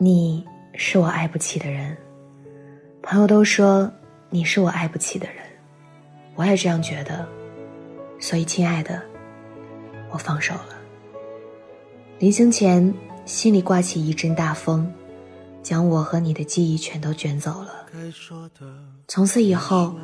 [0.00, 1.96] 你是我爱不起的人，
[3.02, 3.90] 朋友都说
[4.30, 5.42] 你是我爱不起的人，
[6.36, 7.26] 我也这样觉得，
[8.20, 9.02] 所以亲爱的，
[10.12, 10.78] 我放手了。
[12.20, 12.94] 临行前，
[13.24, 14.88] 心里刮起一阵大风，
[15.64, 17.84] 将我和你的记忆全都卷走了。
[19.08, 19.96] 从此以后，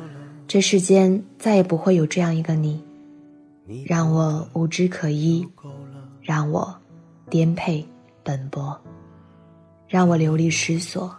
[0.45, 2.83] 这世间再也不会有这样一个你，
[3.85, 5.47] 让我无枝可依，
[6.21, 6.75] 让我
[7.29, 7.87] 颠沛
[8.25, 8.77] 奔波，
[9.95, 11.15] 让我流离失所。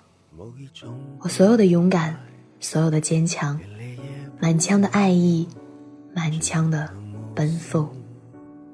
[1.20, 2.14] 我所有的勇敢，
[2.60, 3.58] 所有的坚强，
[4.38, 5.48] 满腔的爱意，
[6.14, 6.86] 满腔的
[7.34, 7.88] 奔赴，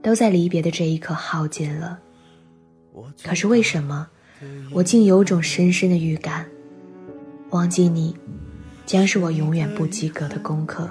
[0.02, 2.00] 都在离别的这一刻耗尽了。
[3.22, 4.08] 可是为什么，
[4.72, 6.44] 我竟有种深深的预感，
[7.50, 8.12] 忘记你，
[8.84, 10.90] 将是我永远不及格的功课。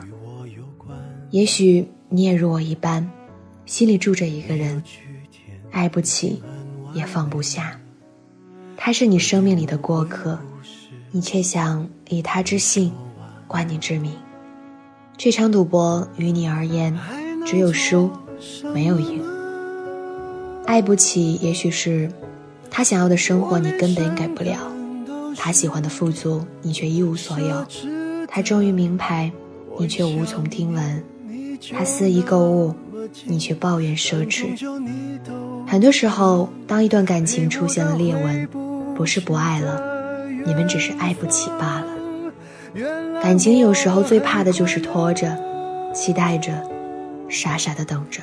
[1.32, 3.06] 也许你也如我一般，
[3.66, 4.82] 心里住着一个人，
[5.70, 6.42] 爱不起，
[6.94, 7.78] 也放不下。
[8.78, 10.38] 他是你生命里的过客，
[11.12, 12.92] 你却想以他之姓，
[13.48, 14.12] 冠你之名。
[15.18, 16.98] 这场赌博于你而言，
[17.46, 18.10] 只有输，
[18.74, 19.24] 没有赢。
[20.66, 22.12] 爱不起，也许是
[22.70, 24.58] 他想要的生活，你根本给不了；
[25.36, 27.64] 他喜欢的富足，你却一无所有；
[28.28, 29.32] 他终于名牌，
[29.78, 31.04] 你却无从听闻；
[31.72, 32.74] 他肆意购物，
[33.26, 34.48] 你却抱怨奢侈。
[35.68, 38.48] 很多时候，当一段感情出现了裂纹，
[38.96, 39.82] 不是不爱了，
[40.46, 41.88] 你们只是爱不起罢了。
[43.22, 45.38] 感情有时候最怕的就是拖着，
[45.94, 46.52] 期待着，
[47.30, 48.22] 傻傻的等着，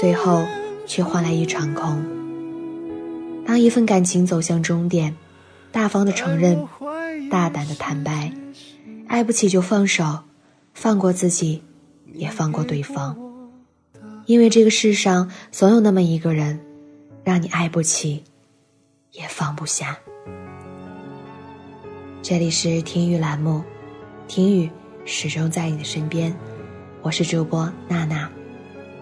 [0.00, 0.44] 最后。
[0.90, 2.02] 却换来一场空。
[3.46, 5.14] 当一份感情走向终点，
[5.70, 6.66] 大方的承认，
[7.30, 8.32] 大胆的坦白，
[9.06, 10.20] 爱不起就放手，
[10.72, 11.62] 放过自己，
[12.14, 13.14] 也放过对方。
[14.28, 16.60] 因为这个世上总有那么一个人，
[17.24, 18.22] 让你爱不起，
[19.12, 19.98] 也放不下。
[22.20, 23.64] 这里是听雨栏目，
[24.26, 24.70] 听雨
[25.06, 26.36] 始终在你的身边，
[27.00, 28.30] 我是主播娜娜，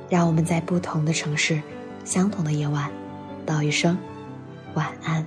[0.08, 1.60] 让我们在不同的城市。
[2.04, 2.88] 相同的夜晚，
[3.44, 3.98] 道一声
[4.74, 5.26] 晚安。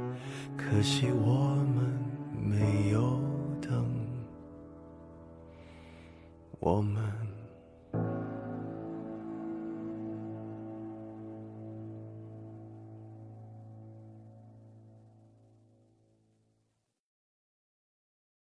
[0.57, 1.99] 可惜我们
[2.33, 3.19] 没有
[3.61, 3.85] 等，
[6.59, 7.30] 我们。